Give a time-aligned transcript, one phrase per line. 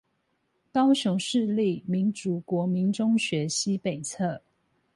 [0.73, 4.41] 高雄市立民族國民中學西北側